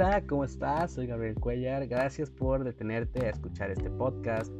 Hola, 0.00 0.22
¿cómo 0.28 0.44
estás? 0.44 0.92
Soy 0.92 1.08
Gabriel 1.08 1.34
Cuellar. 1.34 1.88
Gracias 1.88 2.30
por 2.30 2.62
detenerte 2.62 3.26
a 3.26 3.30
escuchar 3.30 3.72
este 3.72 3.90
podcast 3.90 4.52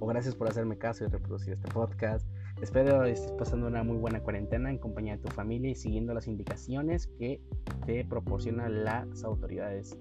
o 0.00 0.06
gracias 0.06 0.34
por 0.34 0.48
hacerme 0.48 0.78
caso 0.78 1.04
y 1.04 1.08
reproducir 1.08 1.52
este 1.52 1.68
podcast. 1.68 2.26
Espero 2.62 3.04
estés 3.04 3.32
pasando 3.32 3.66
una 3.66 3.82
muy 3.82 3.98
buena 3.98 4.20
cuarentena 4.20 4.70
en 4.70 4.78
compañía 4.78 5.18
de 5.18 5.22
tu 5.22 5.28
familia 5.28 5.72
y 5.72 5.74
siguiendo 5.74 6.14
las 6.14 6.26
indicaciones 6.26 7.06
que 7.18 7.38
te 7.84 8.02
proporcionan 8.06 8.82
las 8.82 9.24
autoridades 9.24 9.94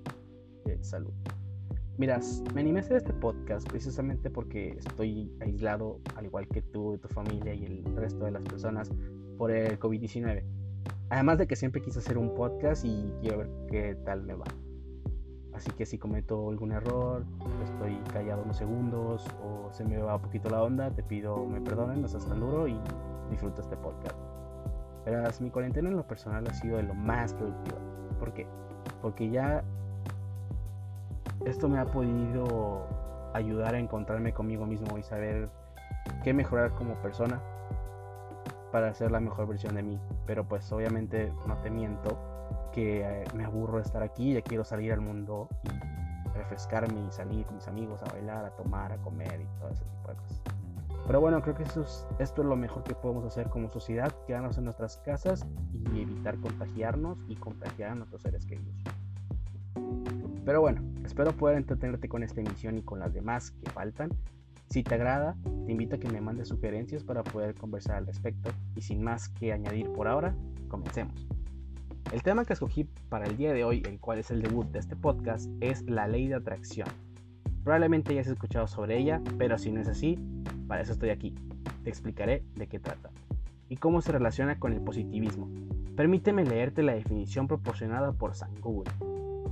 de 0.64 0.82
salud. 0.82 1.12
Miras, 1.98 2.42
me 2.56 2.62
animé 2.62 2.80
a 2.80 2.84
hacer 2.84 2.96
este 2.96 3.12
podcast 3.12 3.68
precisamente 3.68 4.30
porque 4.30 4.70
estoy 4.70 5.34
aislado, 5.42 6.00
al 6.16 6.28
igual 6.28 6.48
que 6.48 6.62
tú, 6.62 6.96
y 6.96 6.98
tu 6.98 7.10
familia 7.10 7.54
y 7.54 7.66
el 7.66 7.84
resto 7.98 8.24
de 8.24 8.32
las 8.32 8.44
personas, 8.44 8.90
por 9.38 9.52
el 9.52 9.78
COVID-19. 9.78 10.46
Además 11.10 11.40
de 11.40 11.48
que 11.48 11.58
siempre 11.58 11.82
quise 11.82 12.00
hacer 12.00 12.18
un 12.18 12.34
podcast 12.34 12.86
y 12.86 13.12
quiero 13.20 13.40
ver 13.40 13.50
qué 13.70 13.98
tal 14.06 14.24
me 14.24 14.34
va. 14.34 14.46
Así 15.58 15.72
que 15.72 15.88
si 15.88 15.98
cometo 15.98 16.50
algún 16.50 16.72
error, 16.72 17.26
estoy 17.64 17.98
callado 18.14 18.44
unos 18.44 18.58
segundos 18.58 19.26
o 19.44 19.74
se 19.74 19.84
me 19.84 19.98
va 19.98 20.18
un 20.18 20.22
poquito 20.22 20.52
la 20.52 20.62
onda, 20.62 20.92
te 20.92 21.02
pido 21.02 21.48
me 21.48 21.60
perdonen, 21.60 22.00
no 22.00 22.08
seas 22.08 22.28
tan 22.28 22.40
duro 22.40 22.68
y 22.68 22.80
disfruta 23.32 23.62
este 23.64 23.76
podcast. 23.76 24.16
Verás, 25.04 25.42
mi 25.42 25.50
cuarentena 25.50 25.90
en 25.90 25.98
lo 25.98 26.06
personal 26.06 26.46
ha 26.48 26.54
sido 26.54 26.78
de 26.78 26.84
lo 26.84 26.94
más 26.94 27.34
productiva. 27.34 27.80
¿Por 28.20 28.34
qué? 28.34 28.46
Porque 29.02 29.32
ya 29.32 29.64
esto 31.44 31.68
me 31.68 31.80
ha 31.80 31.86
podido 31.86 32.86
ayudar 33.34 33.74
a 33.74 33.80
encontrarme 33.80 34.34
conmigo 34.34 34.68
mismo 34.68 34.96
y 35.00 35.02
saber 35.02 35.50
qué 36.24 36.36
mejorar 36.36 36.70
como 36.76 36.94
persona, 37.02 37.42
para 38.72 38.94
ser 38.94 39.10
la 39.10 39.20
mejor 39.20 39.48
versión 39.48 39.74
de 39.74 39.82
mí. 39.82 40.00
Pero 40.28 40.48
pues 40.48 40.72
obviamente 40.72 41.34
no 41.48 41.58
te 41.64 41.72
miento 41.72 42.16
que 42.72 43.02
eh, 43.02 43.24
me 43.34 43.46
aburro 43.46 43.78
de 43.78 43.84
estar 43.84 44.04
aquí, 44.04 44.34
ya 44.34 44.42
quiero 44.42 44.64
salir 44.64 44.94
al 44.94 45.02
mundo 45.02 45.50
y 45.64 46.38
refrescarme 46.38 47.06
y 47.08 47.12
salir 47.12 47.46
con 47.46 47.56
mis 47.56 47.68
amigos 47.68 48.02
a 48.04 48.12
bailar, 48.12 48.46
a 48.46 48.56
tomar, 48.56 48.92
a 48.92 48.98
comer 48.98 49.42
y 49.42 49.60
todo 49.60 49.70
ese 49.70 49.84
tipo 49.86 50.10
de 50.10 50.16
cosas. 50.16 50.42
Pero 51.08 51.22
bueno, 51.22 51.42
creo 51.42 51.56
que 51.56 51.64
esto 51.64 51.82
es 52.20 52.38
lo 52.38 52.56
mejor 52.58 52.84
que 52.84 52.94
podemos 52.94 53.24
hacer 53.24 53.50
como 53.50 53.70
sociedad, 53.70 54.14
quedarnos 54.26 54.58
en 54.58 54.66
nuestras 54.66 54.98
casas 54.98 55.46
y 55.94 56.02
evitar 56.02 56.38
contagiarnos 56.40 57.18
y 57.30 57.36
contagiar 57.36 57.92
a 57.92 57.96
nuestros 57.96 58.22
seres 58.22 58.46
queridos. 58.46 58.76
Pero 60.44 60.62
bueno, 60.62 60.82
espero 61.06 61.32
poder 61.32 61.58
entretenerte 61.58 62.10
con 62.10 62.24
esta 62.24 62.42
emisión 62.42 62.78
y 62.78 62.82
con 62.82 63.00
las 63.00 63.14
demás 63.14 63.52
que 63.52 63.70
faltan. 63.72 64.10
Si 64.70 64.84
te 64.84 64.96
agrada, 64.96 65.38
te 65.66 65.72
invito 65.72 65.96
a 65.96 66.00
que 66.00 66.10
me 66.10 66.20
mandes 66.20 66.50
sugerencias 66.50 67.04
para 67.04 67.24
poder 67.24 67.56
conversar 67.56 67.96
al 67.96 68.06
respecto 68.06 68.52
y 68.76 68.82
sin 68.82 69.02
más 69.02 69.30
que 69.30 69.54
añadir 69.54 69.92
por 69.94 70.10
ahora, 70.10 70.36
comencemos. 70.68 71.26
El 72.12 72.24
tema 72.24 72.46
que 72.46 72.54
escogí 72.54 72.86
para 73.10 73.26
el 73.26 73.36
día 73.36 73.52
de 73.52 73.66
hoy, 73.66 73.84
el 73.86 74.00
cual 74.00 74.20
es 74.20 74.32
el 74.32 74.42
debut 74.42 74.66
de 74.72 74.80
este 74.80 74.96
podcast, 74.96 75.50
es 75.60 75.82
la 75.84 76.08
ley 76.08 76.30
de 76.30 76.36
atracción. 76.36 76.88
Probablemente 77.64 78.16
ya 78.16 78.22
has 78.22 78.28
escuchado 78.28 78.66
sobre 78.68 78.98
ella, 78.98 79.22
pero 79.38 79.58
si 79.58 79.72
no 79.72 79.82
es 79.82 79.90
así, 79.90 80.18
para 80.70 80.82
eso 80.82 80.94
estoy 80.94 81.10
aquí. 81.10 81.36
Te 81.84 81.90
explicaré 81.90 82.46
de 82.56 82.68
qué 82.68 82.80
trata 82.80 83.10
y 83.68 83.76
cómo 83.76 84.02
se 84.02 84.14
relaciona 84.14 84.58
con 84.58 84.72
el 84.72 84.80
positivismo. 84.80 85.50
Permíteme 85.98 86.46
leerte 86.46 86.82
la 86.82 86.94
definición 86.94 87.48
proporcionada 87.48 88.14
por 88.14 88.36
San 88.36 88.56
Google. 88.62 88.90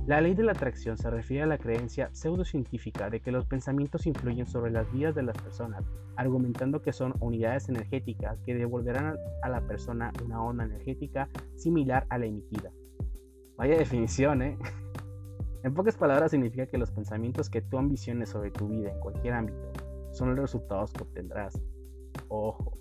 La 0.06 0.20
ley 0.20 0.34
de 0.34 0.42
la 0.42 0.52
atracción 0.52 0.96
se 0.96 1.10
refiere 1.10 1.44
a 1.44 1.46
la 1.46 1.58
creencia 1.58 2.10
pseudocientífica 2.12 3.10
de 3.10 3.20
que 3.20 3.32
los 3.32 3.46
pensamientos 3.46 4.06
influyen 4.06 4.46
sobre 4.46 4.70
las 4.70 4.90
vidas 4.92 5.14
de 5.14 5.22
las 5.22 5.36
personas, 5.36 5.84
argumentando 6.16 6.82
que 6.82 6.92
son 6.92 7.14
unidades 7.20 7.68
energéticas 7.68 8.38
que 8.44 8.54
devolverán 8.54 9.16
a 9.42 9.48
la 9.48 9.60
persona 9.66 10.12
una 10.24 10.42
onda 10.42 10.64
energética 10.64 11.28
similar 11.56 12.06
a 12.10 12.18
la 12.18 12.26
emitida. 12.26 12.70
Vaya 13.56 13.76
definición, 13.78 14.42
¿eh? 14.42 14.58
En 15.62 15.74
pocas 15.74 15.96
palabras 15.96 16.30
significa 16.30 16.66
que 16.66 16.78
los 16.78 16.92
pensamientos 16.92 17.50
que 17.50 17.60
tú 17.60 17.76
ambiciones 17.76 18.28
sobre 18.28 18.52
tu 18.52 18.68
vida 18.68 18.92
en 18.92 19.00
cualquier 19.00 19.34
ámbito 19.34 19.72
son 20.12 20.28
los 20.28 20.38
resultados 20.38 20.92
que 20.92 21.02
obtendrás. 21.02 21.60
Ojo, 22.28 22.78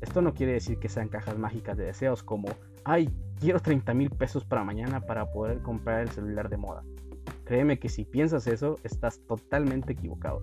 esto 0.00 0.22
no 0.22 0.34
quiere 0.34 0.52
decir 0.52 0.78
que 0.78 0.88
sean 0.88 1.08
cajas 1.08 1.36
mágicas 1.36 1.76
de 1.76 1.86
deseos 1.86 2.22
como, 2.22 2.48
ay, 2.84 3.08
quiero 3.38 3.60
30 3.60 3.94
mil 3.94 4.10
pesos 4.10 4.44
para 4.44 4.64
mañana 4.64 5.00
para 5.00 5.30
poder 5.30 5.60
comprar 5.62 6.00
el 6.00 6.10
celular 6.10 6.48
de 6.48 6.56
moda. 6.56 6.82
Créeme 7.44 7.78
que 7.78 7.88
si 7.88 8.04
piensas 8.04 8.46
eso, 8.46 8.76
estás 8.84 9.20
totalmente 9.26 9.92
equivocado. 9.92 10.42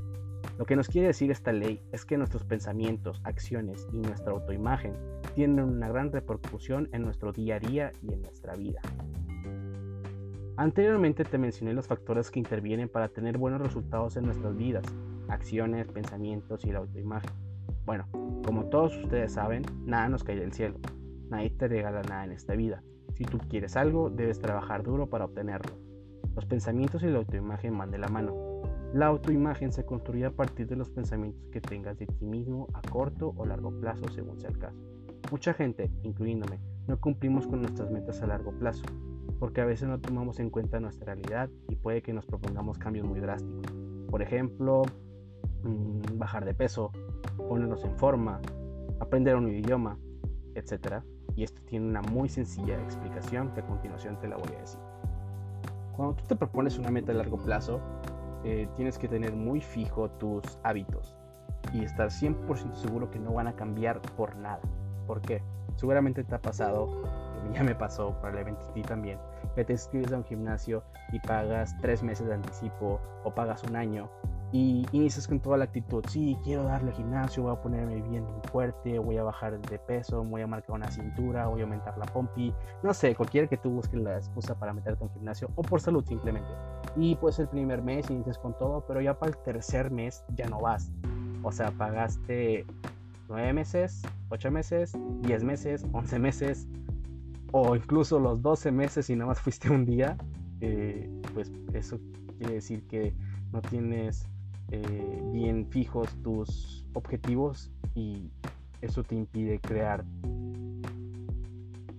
Lo 0.57 0.65
que 0.65 0.75
nos 0.75 0.87
quiere 0.87 1.07
decir 1.07 1.31
esta 1.31 1.51
ley 1.51 1.81
es 1.91 2.05
que 2.05 2.17
nuestros 2.17 2.43
pensamientos, 2.43 3.21
acciones 3.25 3.87
y 3.91 3.97
nuestra 3.97 4.31
autoimagen 4.31 4.93
tienen 5.35 5.65
una 5.65 5.89
gran 5.89 6.11
repercusión 6.11 6.87
en 6.93 7.03
nuestro 7.03 7.33
día 7.33 7.57
a 7.57 7.59
día 7.59 7.91
y 8.01 8.13
en 8.13 8.21
nuestra 8.21 8.55
vida. 8.55 8.79
Anteriormente 10.57 11.25
te 11.25 11.37
mencioné 11.37 11.73
los 11.73 11.87
factores 11.87 12.31
que 12.31 12.39
intervienen 12.39 12.87
para 12.87 13.09
tener 13.09 13.37
buenos 13.37 13.61
resultados 13.61 14.15
en 14.15 14.23
nuestras 14.23 14.55
vidas, 14.55 14.85
acciones, 15.27 15.87
pensamientos 15.87 16.63
y 16.63 16.71
la 16.71 16.79
autoimagen. 16.79 17.31
Bueno, 17.85 18.07
como 18.45 18.65
todos 18.65 18.95
ustedes 18.95 19.33
saben, 19.33 19.63
nada 19.85 20.07
nos 20.07 20.23
cae 20.23 20.37
del 20.37 20.53
cielo. 20.53 20.79
Nadie 21.29 21.49
te 21.51 21.67
regala 21.67 22.01
nada 22.03 22.25
en 22.25 22.31
esta 22.31 22.55
vida. 22.55 22.83
Si 23.13 23.23
tú 23.23 23.37
quieres 23.49 23.75
algo, 23.75 24.09
debes 24.09 24.39
trabajar 24.39 24.83
duro 24.83 25.07
para 25.07 25.25
obtenerlo. 25.25 25.77
Los 26.35 26.45
pensamientos 26.45 27.01
y 27.03 27.07
la 27.07 27.19
autoimagen 27.19 27.77
van 27.77 27.91
de 27.91 27.97
la 27.97 28.09
mano. 28.09 28.35
La 28.93 29.07
autoimagen 29.07 29.71
se 29.71 29.85
construye 29.85 30.25
a 30.25 30.31
partir 30.31 30.67
de 30.67 30.75
los 30.75 30.89
pensamientos 30.89 31.47
que 31.51 31.61
tengas 31.61 31.97
de 31.97 32.07
ti 32.07 32.25
mismo 32.25 32.67
a 32.73 32.81
corto 32.81 33.33
o 33.37 33.45
largo 33.45 33.71
plazo 33.79 34.09
según 34.09 34.39
sea 34.39 34.49
el 34.49 34.57
caso. 34.57 34.81
Mucha 35.31 35.53
gente, 35.53 35.91
incluyéndome, 36.03 36.59
no 36.87 36.99
cumplimos 36.99 37.47
con 37.47 37.61
nuestras 37.61 37.89
metas 37.89 38.21
a 38.21 38.27
largo 38.27 38.51
plazo, 38.51 38.83
porque 39.39 39.61
a 39.61 39.65
veces 39.65 39.87
no 39.87 39.99
tomamos 39.99 40.39
en 40.39 40.49
cuenta 40.49 40.79
nuestra 40.79 41.15
realidad 41.15 41.49
y 41.67 41.75
puede 41.75 42.01
que 42.01 42.13
nos 42.13 42.25
propongamos 42.25 42.77
cambios 42.77 43.07
muy 43.07 43.19
drásticos. 43.19 43.73
Por 44.09 44.21
ejemplo, 44.21 44.83
mm, 45.63 46.17
bajar 46.17 46.45
de 46.45 46.53
peso, 46.53 46.91
ponernos 47.37 47.83
en 47.83 47.97
forma, 47.97 48.39
aprender 48.99 49.35
un 49.35 49.49
idioma, 49.49 49.97
etc. 50.53 51.03
Y 51.35 51.43
esto 51.43 51.61
tiene 51.67 51.87
una 51.87 52.01
muy 52.01 52.29
sencilla 52.29 52.81
explicación 52.81 53.51
que 53.53 53.61
a 53.61 53.65
continuación 53.65 54.19
te 54.19 54.27
la 54.27 54.37
voy 54.37 54.53
a 54.55 54.61
decir. 54.61 54.79
Cuando 55.95 56.15
tú 56.15 56.25
te 56.27 56.35
propones 56.35 56.77
una 56.77 56.91
meta 56.91 57.11
a 57.11 57.15
largo 57.15 57.37
plazo, 57.37 57.81
eh, 58.43 58.67
tienes 58.75 58.97
que 58.97 59.07
tener 59.07 59.33
muy 59.33 59.61
fijo 59.61 60.09
tus 60.11 60.43
hábitos 60.63 61.15
y 61.73 61.83
estar 61.83 62.09
100% 62.09 62.75
seguro 62.75 63.09
que 63.09 63.19
no 63.19 63.33
van 63.33 63.47
a 63.47 63.55
cambiar 63.55 64.01
por 64.01 64.35
nada. 64.35 64.61
¿Por 65.07 65.21
qué? 65.21 65.41
Seguramente 65.75 66.23
te 66.23 66.35
ha 66.35 66.41
pasado, 66.41 67.03
ya 67.53 67.63
me 67.63 67.75
pasó, 67.75 68.11
probablemente 68.21 68.63
a 68.63 68.73
ti 68.73 68.81
también, 68.81 69.19
que 69.55 69.65
te 69.65 69.73
inscribes 69.73 70.11
a 70.13 70.17
un 70.17 70.23
gimnasio 70.23 70.83
y 71.11 71.19
pagas 71.19 71.75
tres 71.81 72.03
meses 72.03 72.27
de 72.27 72.35
anticipo 72.35 72.99
o 73.23 73.33
pagas 73.33 73.63
un 73.63 73.75
año 73.75 74.09
y 74.55 74.85
inicias 74.93 75.27
con 75.27 75.41
toda 75.41 75.57
la 75.57 75.65
actitud, 75.65 76.01
sí, 76.07 76.37
quiero 76.45 76.63
darle 76.63 76.91
al 76.91 76.95
gimnasio, 76.95 77.43
voy 77.43 77.51
a 77.51 77.61
ponerme 77.61 78.01
bien 78.03 78.25
fuerte, 78.49 78.97
voy 78.99 79.17
a 79.17 79.23
bajar 79.23 79.59
de 79.59 79.77
peso, 79.79 80.23
voy 80.23 80.43
a 80.43 80.47
marcar 80.47 80.77
una 80.77 80.89
cintura, 80.89 81.47
voy 81.47 81.59
a 81.59 81.63
aumentar 81.65 81.97
la 81.97 82.05
pompi, 82.05 82.53
no 82.81 82.93
sé, 82.93 83.13
cualquiera 83.15 83.47
que 83.47 83.57
tú 83.57 83.69
busques 83.69 83.99
la 83.99 84.15
excusa 84.15 84.57
para 84.57 84.71
meterte 84.71 85.03
en 85.03 85.09
gimnasio 85.09 85.49
o 85.55 85.61
por 85.61 85.81
salud 85.81 86.05
simplemente. 86.05 86.47
Y 86.95 87.15
pues 87.15 87.37
el 87.39 87.49
primer 87.49 87.81
mes 87.81 88.09
inicias 88.09 88.37
con 88.37 88.57
todo, 88.57 88.85
pero 88.87 89.01
ya 89.01 89.19
para 89.19 89.33
el 89.33 89.37
tercer 89.39 89.91
mes 89.91 90.23
ya 90.37 90.47
no 90.47 90.61
vas. 90.61 90.89
O 91.43 91.51
sea, 91.51 91.71
pagaste 91.71 92.65
nueve 93.27 93.51
meses, 93.51 94.03
ocho 94.29 94.51
meses, 94.51 94.93
diez 95.19 95.43
meses, 95.43 95.85
once 95.91 96.17
meses 96.17 96.65
o 97.51 97.75
incluso 97.75 98.21
los 98.21 98.41
12 98.41 98.71
meses 98.71 99.09
y 99.09 99.17
nada 99.17 99.31
más 99.31 99.41
fuiste 99.41 99.69
un 99.69 99.85
día, 99.85 100.15
eh, 100.61 101.09
pues 101.33 101.51
eso 101.73 101.99
quiere 102.37 102.53
decir 102.53 102.87
que 102.87 103.13
no 103.51 103.61
tienes 103.61 104.29
eh, 104.71 105.21
bien 105.31 105.67
fijos 105.67 106.09
tus 106.23 106.85
objetivos 106.93 107.71
y 107.93 108.31
eso 108.81 109.03
te 109.03 109.15
impide 109.15 109.59
crear, 109.59 110.03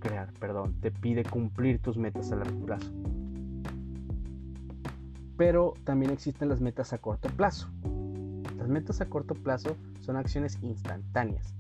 crear, 0.01 0.33
perdón, 0.35 0.75
te 0.81 0.91
pide 0.91 1.25
cumplir 1.25 1.81
tus 1.81 1.97
metas 1.97 2.33
a 2.33 2.37
largo 2.37 2.65
plazo. 2.65 2.93
Pero 5.37 5.75
también 5.85 6.13
existen 6.13 6.49
las 6.49 6.61
metas 6.61 6.93
a 6.93 6.99
corto 6.99 7.29
plazo. 7.29 7.69
Las 8.57 8.69
metas 8.69 9.01
a 9.01 9.07
corto 9.07 9.35
plazo 9.35 9.77
son 10.01 10.17
acciones 10.17 10.59
instantáneas. 10.63 11.55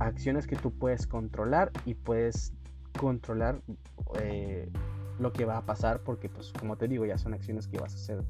Acciones 0.00 0.46
que 0.46 0.56
tú 0.56 0.72
puedes 0.72 1.06
controlar 1.06 1.70
y 1.84 1.94
puedes 1.94 2.52
controlar 2.98 3.62
eh, 4.20 4.68
lo 5.18 5.32
que 5.32 5.44
va 5.44 5.58
a 5.58 5.66
pasar 5.66 6.00
porque 6.00 6.28
pues 6.28 6.52
como 6.58 6.76
te 6.76 6.88
digo 6.88 7.06
ya 7.06 7.18
son 7.18 7.34
acciones 7.34 7.66
que 7.68 7.78
vas 7.78 7.92
a 7.92 7.96
hacer 7.96 8.24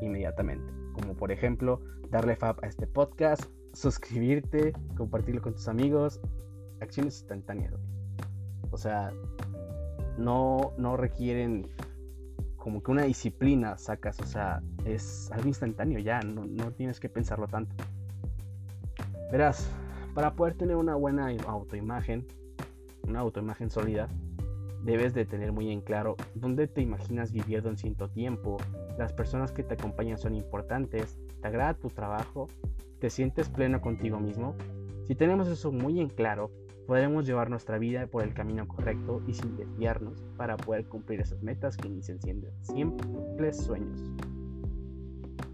inmediatamente. 0.00 0.72
Como 0.92 1.14
por 1.14 1.32
ejemplo, 1.32 1.80
darle 2.10 2.36
fab 2.36 2.62
a 2.62 2.66
este 2.66 2.86
podcast, 2.86 3.44
suscribirte, 3.72 4.72
compartirlo 4.96 5.42
con 5.42 5.54
tus 5.54 5.68
amigos, 5.68 6.20
acciones 6.80 7.20
instantáneas. 7.20 7.74
O 8.70 8.78
sea, 8.78 9.12
no, 10.18 10.72
no 10.76 10.96
requieren 10.96 11.68
como 12.56 12.82
que 12.82 12.90
una 12.90 13.04
disciplina 13.04 13.78
sacas, 13.78 14.20
o 14.20 14.26
sea, 14.26 14.62
es 14.84 15.30
algo 15.32 15.48
instantáneo 15.48 15.98
ya, 15.98 16.20
no, 16.20 16.44
no 16.44 16.72
tienes 16.72 17.00
que 17.00 17.08
pensarlo 17.08 17.48
tanto. 17.48 17.74
Verás, 19.32 19.70
para 20.14 20.34
poder 20.34 20.54
tener 20.54 20.76
una 20.76 20.94
buena 20.94 21.28
autoimagen, 21.46 22.26
una 23.08 23.20
autoimagen 23.20 23.70
sólida, 23.70 24.08
debes 24.84 25.14
de 25.14 25.24
tener 25.24 25.52
muy 25.52 25.70
en 25.70 25.80
claro 25.80 26.16
dónde 26.34 26.66
te 26.66 26.80
imaginas 26.80 27.32
viviendo 27.32 27.68
en 27.68 27.76
cierto 27.76 28.08
tiempo, 28.08 28.56
las 28.98 29.12
personas 29.12 29.52
que 29.52 29.62
te 29.62 29.74
acompañan 29.74 30.18
son 30.18 30.34
importantes, 30.34 31.18
te 31.40 31.48
agrada 31.48 31.74
tu 31.74 31.88
trabajo, 31.88 32.48
te 32.98 33.10
sientes 33.10 33.48
pleno 33.48 33.80
contigo 33.80 34.20
mismo. 34.20 34.54
Si 35.06 35.14
tenemos 35.14 35.48
eso 35.48 35.72
muy 35.72 36.00
en 36.00 36.08
claro, 36.08 36.50
podremos 36.86 37.26
llevar 37.26 37.50
nuestra 37.50 37.78
vida 37.78 38.06
por 38.06 38.22
el 38.22 38.34
camino 38.34 38.66
correcto 38.66 39.22
y 39.26 39.34
sin 39.34 39.56
desviarnos 39.56 40.24
para 40.36 40.56
poder 40.56 40.86
cumplir 40.86 41.20
esas 41.20 41.42
metas 41.42 41.76
que 41.76 41.88
inician 41.88 42.20
siendo 42.20 42.48
simples 42.62 43.56
sueños. 43.58 44.00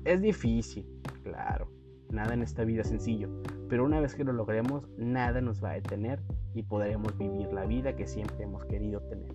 Es 0.04 0.22
difícil, 0.22 0.86
claro, 1.22 1.68
nada 2.10 2.34
en 2.34 2.42
esta 2.42 2.64
vida 2.64 2.84
sencillo, 2.84 3.28
pero 3.68 3.84
una 3.84 4.00
vez 4.00 4.14
que 4.14 4.24
lo 4.24 4.32
logremos, 4.32 4.88
nada 4.96 5.40
nos 5.40 5.62
va 5.62 5.70
a 5.70 5.74
detener 5.74 6.20
y 6.54 6.62
podremos 6.62 7.16
vivir 7.18 7.52
la 7.52 7.66
vida 7.66 7.96
que 7.96 8.06
siempre 8.06 8.44
hemos 8.44 8.64
querido 8.64 9.00
tener. 9.02 9.32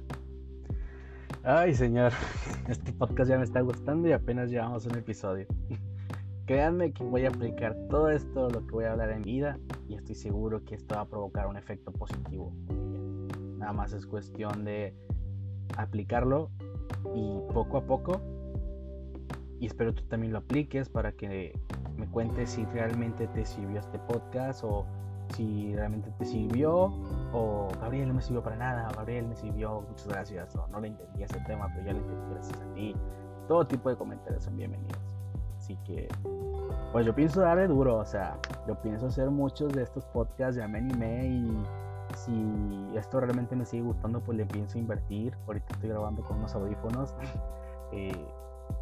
Ay, 1.43 1.73
señor, 1.73 2.11
este 2.69 2.93
podcast 2.93 3.29
ya 3.29 3.37
me 3.37 3.43
está 3.43 3.61
gustando 3.61 4.07
y 4.07 4.11
apenas 4.11 4.49
llevamos 4.49 4.85
un 4.85 4.95
episodio. 4.95 5.47
Créanme 6.45 6.91
que 6.91 7.03
voy 7.03 7.25
a 7.25 7.29
aplicar 7.29 7.75
todo 7.89 8.09
esto, 8.09 8.49
lo 8.49 8.65
que 8.65 8.71
voy 8.71 8.85
a 8.85 8.91
hablar 8.91 9.11
en 9.11 9.21
vida, 9.21 9.57
y 9.87 9.95
estoy 9.95 10.15
seguro 10.15 10.63
que 10.65 10.75
esto 10.75 10.95
va 10.95 11.01
a 11.01 11.05
provocar 11.05 11.47
un 11.47 11.57
efecto 11.57 11.91
positivo. 11.91 12.53
Nada 13.57 13.73
más 13.73 13.93
es 13.93 14.05
cuestión 14.05 14.65
de 14.65 14.93
aplicarlo 15.77 16.49
y 17.15 17.39
poco 17.53 17.77
a 17.77 17.85
poco. 17.85 18.21
Y 19.59 19.67
espero 19.67 19.93
tú 19.93 20.03
también 20.03 20.33
lo 20.33 20.39
apliques 20.39 20.89
para 20.89 21.11
que 21.11 21.53
me 22.01 22.07
cuentes 22.07 22.49
si 22.49 22.65
realmente 22.65 23.27
te 23.27 23.45
sirvió 23.45 23.79
este 23.79 23.99
podcast 23.99 24.63
o 24.63 24.85
si 25.35 25.75
realmente 25.75 26.09
te 26.17 26.25
sirvió 26.25 26.91
o 27.31 27.67
Gabriel 27.79 28.07
no 28.07 28.15
me 28.15 28.21
sirvió 28.23 28.41
para 28.41 28.55
nada, 28.55 28.89
Gabriel 28.95 29.27
me 29.27 29.35
sirvió, 29.35 29.81
muchas 29.87 30.07
gracias, 30.07 30.55
o 30.55 30.67
no 30.67 30.79
le 30.79 30.87
entendí 30.87 31.23
ese 31.23 31.39
tema, 31.41 31.67
pero 31.73 31.85
ya 31.85 31.93
le 31.93 31.99
entendí 31.99 32.33
gracias 32.33 32.59
a 32.59 32.73
ti. 32.73 32.95
Todo 33.47 33.67
tipo 33.67 33.89
de 33.89 33.95
comentarios 33.95 34.43
son 34.43 34.57
bienvenidos. 34.57 34.99
Así 35.57 35.77
que, 35.85 36.07
pues 36.91 37.05
yo 37.05 37.13
pienso 37.13 37.41
darle 37.41 37.67
duro, 37.67 37.97
o 37.97 38.05
sea, 38.05 38.35
yo 38.67 38.73
pienso 38.81 39.05
hacer 39.05 39.29
muchos 39.29 39.71
de 39.71 39.83
estos 39.83 40.03
podcasts, 40.05 40.55
ya 40.55 40.67
me 40.67 40.79
animé 40.79 41.27
y 41.27 41.63
si 42.15 42.97
esto 42.97 43.19
realmente 43.19 43.55
me 43.55 43.65
sigue 43.65 43.83
gustando, 43.83 44.21
pues 44.21 44.39
le 44.39 44.45
pienso 44.47 44.79
invertir. 44.79 45.37
Ahorita 45.45 45.67
estoy 45.75 45.89
grabando 45.89 46.23
con 46.23 46.39
unos 46.39 46.55
audífonos, 46.55 47.13
eh, 47.91 48.25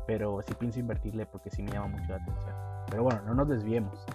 pero 0.08 0.42
sí 0.42 0.54
pienso 0.58 0.80
invertirle 0.80 1.26
porque 1.26 1.50
sí 1.50 1.62
me 1.62 1.72
llama 1.74 1.88
mucho 1.88 2.10
la 2.12 2.16
atención. 2.16 2.69
Pero 2.90 3.04
bueno, 3.04 3.22
no 3.26 3.34
nos 3.36 3.48
desviemos. 3.48 4.06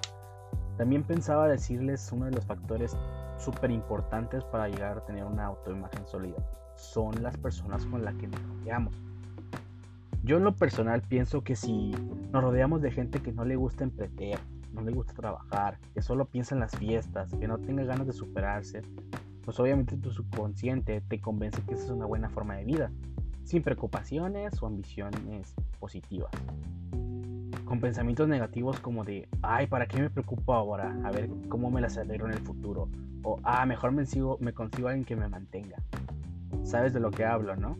También 0.77 1.05
pensaba 1.05 1.49
decirles 1.49 2.11
uno 2.13 2.27
de 2.27 2.33
los 2.33 2.45
factores 2.45 2.97
súper 3.39 3.71
importantes 3.71 4.43
para 4.45 4.69
llegar 4.69 4.99
a 4.99 5.05
tener 5.05 5.25
una 5.25 5.47
autoimagen 5.47 6.05
sólida. 6.07 6.37
Son 6.75 7.23
las 7.23 7.37
personas 7.37 7.87
con 7.87 8.05
las 8.05 8.15
que 8.17 8.27
nos 8.27 8.43
rodeamos. 8.43 8.95
Yo 10.25 10.39
en 10.39 10.45
lo 10.45 10.57
personal 10.57 11.03
pienso 11.03 11.45
que 11.45 11.55
si 11.55 11.93
nos 12.33 12.43
rodeamos 12.43 12.83
de 12.83 12.91
gente 12.91 13.21
que 13.21 13.33
no 13.33 13.45
le 13.45 13.57
gusta 13.57 13.85
emprender, 13.85 14.39
no 14.73 14.81
le 14.81 14.91
gusta 14.91 15.13
trabajar, 15.13 15.79
que 15.93 16.03
solo 16.03 16.25
piensa 16.25 16.55
en 16.55 16.61
las 16.61 16.77
fiestas, 16.77 17.33
que 17.35 17.47
no 17.47 17.59
tenga 17.59 17.85
ganas 17.85 18.07
de 18.07 18.13
superarse, 18.13 18.83
pues 19.45 19.61
obviamente 19.61 19.97
tu 19.97 20.11
subconsciente 20.11 21.03
te 21.03 21.21
convence 21.21 21.63
que 21.63 21.75
esa 21.75 21.85
es 21.85 21.91
una 21.91 22.07
buena 22.07 22.31
forma 22.31 22.57
de 22.57 22.65
vida, 22.65 22.91
sin 23.45 23.63
preocupaciones 23.63 24.61
o 24.63 24.67
ambiciones 24.67 25.55
positivas 25.79 26.31
con 27.65 27.81
pensamientos 27.81 28.29
negativos 28.29 28.79
como 28.81 29.05
de, 29.05 29.29
ay, 29.43 29.67
¿para 29.67 29.87
qué 29.87 30.01
me 30.01 30.11
preocupo 30.11 30.55
ahora? 30.55 30.97
A 31.05 31.11
ver 31.11 31.31
cómo 31.49 31.71
me 31.71 31.81
las 31.81 31.97
arreglo 31.97 32.27
en 32.27 32.33
el 32.33 32.41
futuro. 32.41 32.89
O, 33.23 33.39
ah, 33.43 33.65
mejor 33.67 33.93
me, 33.93 34.05
sigo, 34.05 34.37
me 34.41 34.53
consigo 34.53 34.89
a 34.89 34.91
alguien 34.91 35.07
que 35.07 35.17
me 35.17 35.29
mantenga. 35.29 35.77
Sabes 36.63 36.93
de 36.93 37.01
lo 37.01 37.11
que 37.11 37.25
hablo, 37.25 37.57
¿no? 37.57 37.77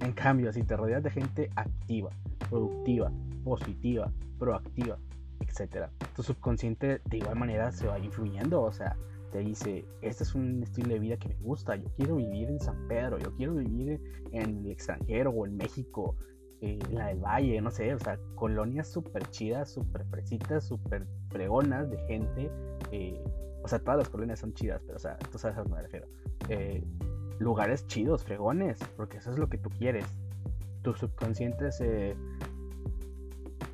En 0.00 0.12
cambio, 0.12 0.52
si 0.52 0.62
te 0.62 0.76
rodeas 0.76 1.02
de 1.02 1.10
gente 1.10 1.50
activa, 1.56 2.10
productiva, 2.50 3.10
positiva, 3.44 4.10
proactiva, 4.38 4.98
etc., 5.40 5.86
tu 6.14 6.22
subconsciente 6.22 7.00
de 7.04 7.16
igual 7.16 7.36
manera 7.36 7.72
se 7.72 7.86
va 7.86 7.98
influyendo. 7.98 8.62
O 8.62 8.72
sea, 8.72 8.96
te 9.32 9.38
dice, 9.38 9.84
este 10.02 10.24
es 10.24 10.34
un 10.34 10.62
estilo 10.62 10.90
de 10.90 10.98
vida 10.98 11.16
que 11.16 11.28
me 11.28 11.36
gusta, 11.36 11.74
yo 11.76 11.88
quiero 11.96 12.16
vivir 12.16 12.50
en 12.50 12.60
San 12.60 12.86
Pedro, 12.86 13.18
yo 13.18 13.34
quiero 13.34 13.54
vivir 13.54 13.98
en 14.30 14.58
el 14.58 14.70
extranjero 14.70 15.30
o 15.30 15.46
en 15.46 15.56
México, 15.56 16.16
eh, 16.64 16.78
la 16.92 17.08
del 17.08 17.18
Valle, 17.18 17.60
no 17.60 17.72
sé, 17.72 17.92
o 17.92 17.98
sea, 17.98 18.20
colonias 18.36 18.86
súper 18.86 19.28
chidas, 19.30 19.68
súper 19.72 20.04
fresitas, 20.04 20.64
súper 20.64 21.04
fregonas 21.28 21.90
de 21.90 21.98
gente. 22.06 22.52
Eh, 22.92 23.20
o 23.64 23.66
sea, 23.66 23.80
todas 23.80 23.98
las 23.98 24.08
colonias 24.08 24.38
son 24.38 24.54
chidas, 24.54 24.80
pero, 24.86 24.96
o 24.96 25.00
sea, 25.00 25.18
tú 25.18 25.38
sabes 25.38 25.58
a 25.58 25.64
que 25.64 25.68
me 25.68 25.82
refiero. 25.82 26.06
Eh, 26.48 26.84
lugares 27.40 27.84
chidos, 27.88 28.22
fregones, 28.22 28.78
porque 28.96 29.16
eso 29.16 29.32
es 29.32 29.38
lo 29.38 29.48
que 29.48 29.58
tú 29.58 29.70
quieres. 29.70 30.06
Tu 30.82 30.94
subconsciente 30.94 31.72
se. 31.72 32.14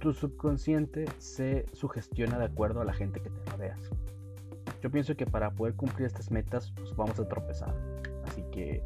Tu 0.01 0.15
subconsciente 0.15 1.05
se 1.19 1.67
sugestiona 1.75 2.39
de 2.39 2.47
acuerdo 2.47 2.81
a 2.81 2.87
la 2.87 2.95
gente 2.95 3.21
que 3.21 3.29
te 3.29 3.51
rodeas. 3.51 3.91
Yo 4.81 4.91
pienso 4.91 5.15
que 5.15 5.27
para 5.27 5.51
poder 5.51 5.75
cumplir 5.75 6.07
estas 6.07 6.31
metas, 6.31 6.73
pues 6.75 6.97
vamos 6.97 7.21
a 7.21 7.29
tropezar. 7.29 7.75
Así 8.25 8.43
que 8.51 8.83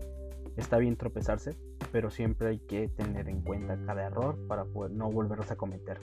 está 0.56 0.78
bien 0.78 0.96
tropezarse, 0.96 1.55
pero 1.92 2.10
siempre 2.10 2.48
hay 2.48 2.58
que 2.58 2.88
tener 2.88 3.28
en 3.28 3.42
cuenta 3.42 3.78
cada 3.86 4.06
error 4.06 4.36
para 4.48 4.64
no 4.90 5.10
volverlos 5.10 5.50
a 5.50 5.56
cometer. 5.56 6.00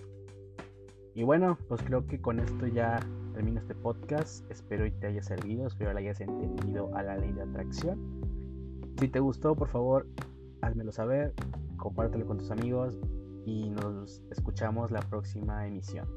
Y 1.15 1.24
bueno, 1.24 1.57
pues 1.68 1.81
creo 1.81 2.06
que 2.06 2.21
con 2.21 2.39
esto 2.39 2.68
ya 2.68 3.00
termino 3.33 3.59
este 3.59 3.75
podcast. 3.75 4.50
Espero 4.51 4.86
que 4.86 4.91
te 4.91 5.07
haya 5.07 5.24
servido, 5.24 5.68
espero 5.68 5.91
que 5.91 5.97
hayas 5.97 6.21
entendido 6.21 6.95
a 6.95 7.03
la 7.03 7.18
ley 7.18 7.33
de 7.33 7.41
atracción. 7.41 8.00
Si 9.00 9.07
te 9.07 9.19
gustó, 9.19 9.56
por 9.56 9.68
favor, 9.68 10.07
házmelo 10.62 10.91
saber, 10.91 11.33
compártelo 11.77 12.25
con 12.25 12.38
tus 12.38 12.51
amigos 12.51 12.97
y 13.45 13.69
nos 13.69 14.21
escuchamos 14.30 14.92
la 14.92 15.01
próxima 15.01 15.68
emisión. 15.68 16.07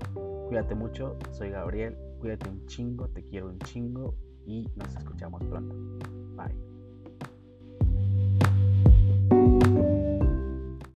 Cuídate 0.49 0.75
mucho, 0.75 1.17
soy 1.31 1.51
Gabriel, 1.51 1.97
cuídate 2.21 2.51
un 2.51 2.67
chingo, 2.67 3.09
te 3.09 3.25
quiero 3.25 3.49
un 3.49 3.59
chingo 3.61 4.15
y 4.47 4.69
nos 4.77 4.95
escuchamos 4.97 5.43
pronto. 5.45 5.75
Bye. 6.37 6.72